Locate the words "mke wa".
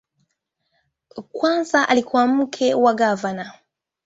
2.27-2.93